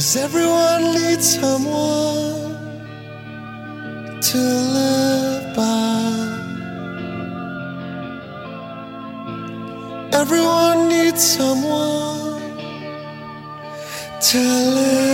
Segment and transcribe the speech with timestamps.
[0.00, 2.56] Cause everyone needs someone
[4.22, 6.08] to live by.
[10.14, 12.40] Everyone needs someone
[14.22, 15.09] to live.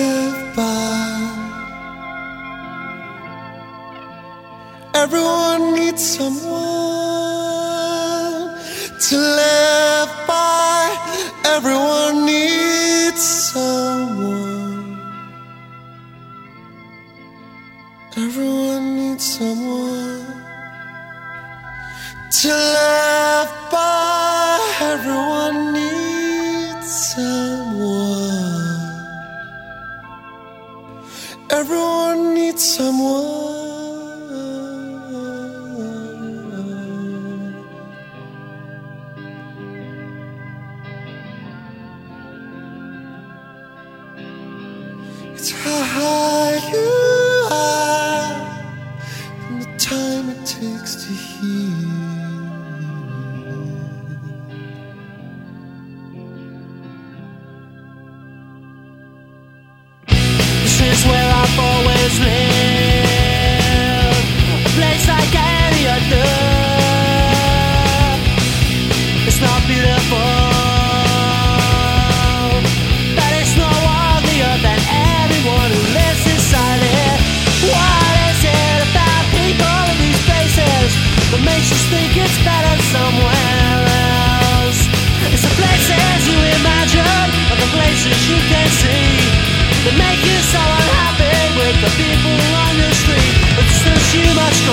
[94.58, 94.64] It's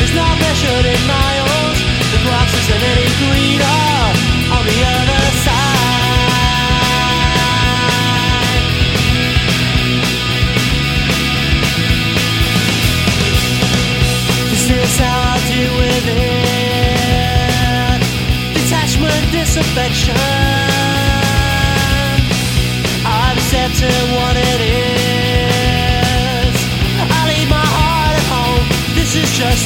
[0.00, 1.78] is not measured in miles.
[2.12, 3.85] The glass is an any.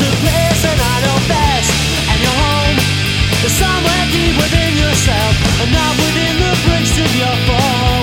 [0.00, 0.96] the place and I
[2.10, 2.78] And your home.
[3.44, 5.32] Is somewhere deep within yourself
[5.64, 7.36] And not within the bricks of your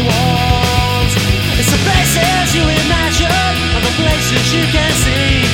[0.10, 1.12] walls.
[1.58, 3.30] It's the places you imagine
[3.86, 5.46] the places you can see.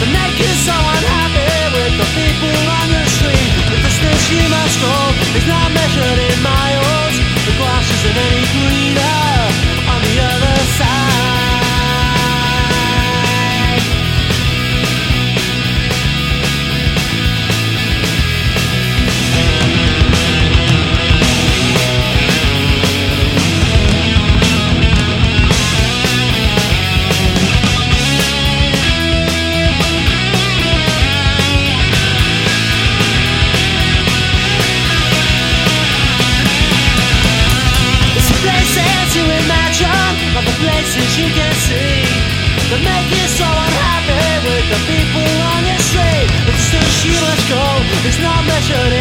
[0.00, 3.52] That make you so unhappy with the people on the street.
[4.28, 4.78] You must
[5.36, 6.77] is not measured in miles.
[48.68, 48.97] shut it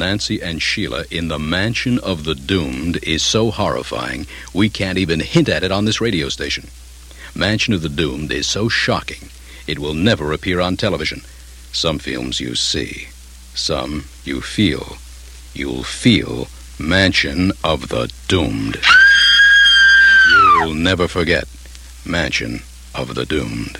[0.00, 5.20] Nancy and Sheila in the mansion of the doomed is so horrifying we can't even
[5.20, 6.68] hint at it on this radio station.
[7.34, 9.28] Mansion of the Doomed is so shocking
[9.66, 11.20] it will never appear on television.
[11.70, 13.08] Some films you see,
[13.54, 14.96] some you feel.
[15.54, 18.78] You'll feel Mansion of the Doomed.
[20.30, 21.44] You'll never forget
[22.04, 22.62] Mansion
[22.94, 23.78] of the Doomed.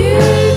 [0.00, 0.49] you.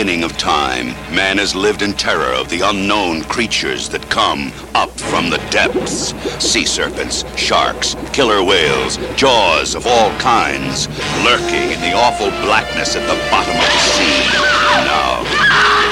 [0.00, 4.88] Beginning of time, man has lived in terror of the unknown creatures that come up
[4.88, 6.16] from the depths.
[6.40, 10.88] Sea serpents, sharks, killer whales, jaws of all kinds,
[11.20, 14.24] lurking in the awful blackness at the bottom of the sea.
[14.88, 15.20] Now,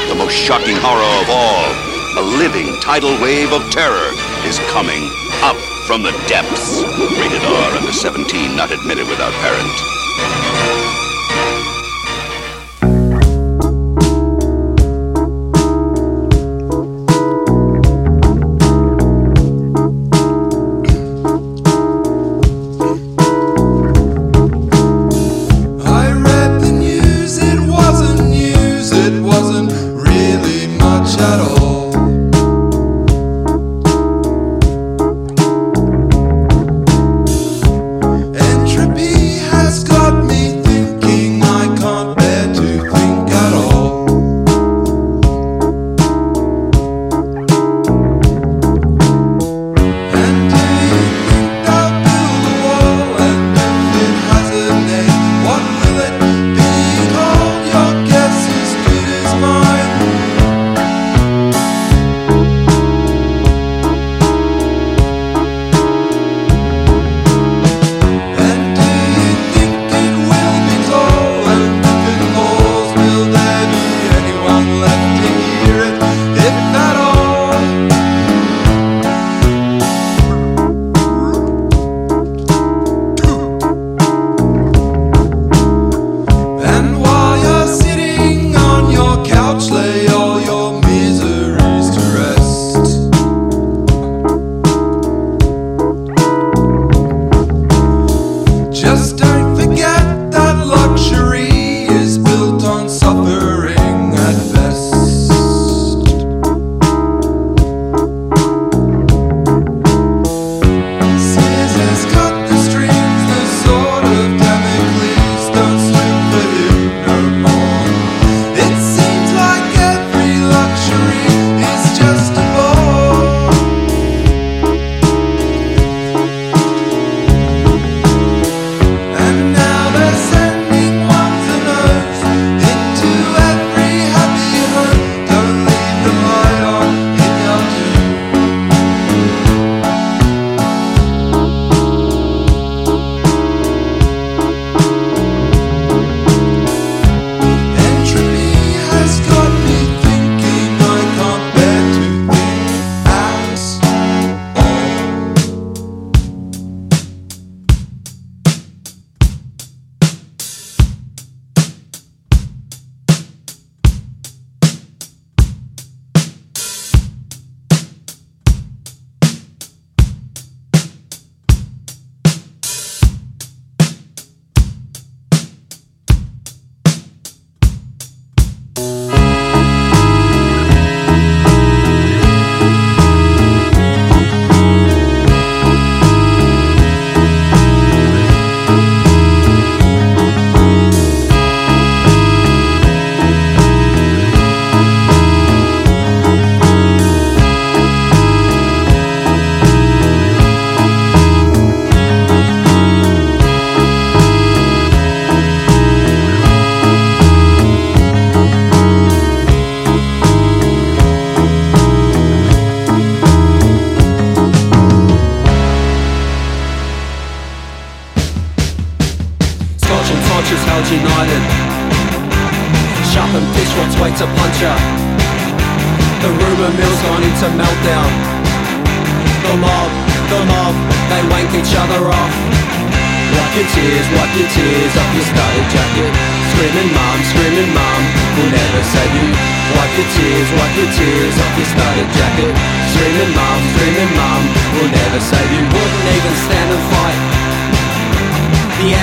[0.08, 1.68] the most shocking horror of all,
[2.16, 4.08] a living tidal wave of terror
[4.48, 5.04] is coming
[5.44, 6.80] up from the depths.
[7.20, 9.97] Rated R under 17, not admitted without parent.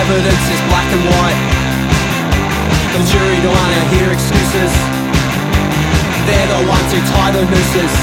[0.06, 1.42] Evidence is black and white.
[2.94, 4.74] The jury don't wanna hear excuses.
[6.30, 7.94] They're the ones who tie the nooses.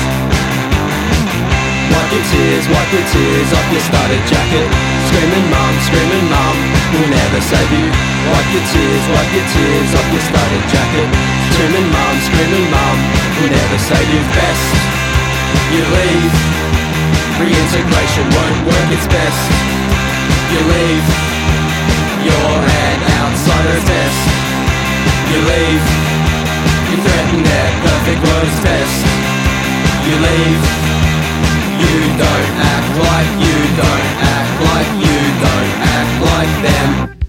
[1.94, 4.68] Wipe your tears, wipe your tears off your started jacket.
[5.06, 6.56] Screaming mum, screaming mum,
[6.90, 7.86] we'll never save you.
[8.34, 11.08] Wipe your tears, wipe your tears off your started jacket.
[11.54, 12.96] Screaming mum, screaming mum,
[13.38, 14.22] we'll never save you.
[14.34, 14.74] Best
[15.70, 16.34] you leave.
[17.38, 19.42] Reintegration won't work its best.
[20.50, 21.41] You leave.
[22.22, 24.22] You're an outsider's test.
[25.26, 25.84] You leave.
[26.88, 28.98] You threaten their perfect world's best.
[30.06, 30.62] You leave.
[31.82, 34.08] You don't act like you don't
[34.38, 37.21] act like you don't act like them.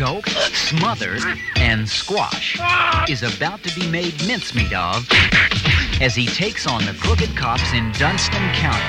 [0.00, 1.18] Choke, smother,
[1.56, 2.58] and squash,
[3.06, 5.06] is about to be made mincemeat of
[6.00, 8.80] as he takes on the crooked cops in Dunston County.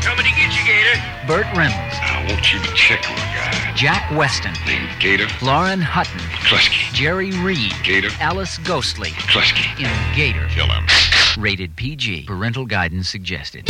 [0.00, 1.02] Coming to get you, Gator.
[1.26, 5.82] Burt Reynolds, I want you to check on a guy Jack Weston, named Gator Lauren
[5.82, 6.90] Hutton, McCluskey.
[6.94, 9.78] Jerry Reed, Gator Alice Ghostley McCluskey.
[9.84, 10.48] in Gator.
[10.48, 10.86] Kill him.
[11.36, 12.24] Rated PG.
[12.24, 13.68] Parental guidance suggested.